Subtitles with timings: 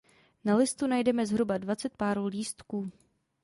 [0.43, 2.91] Na listu najdeme zhruba dvacet párů lístků.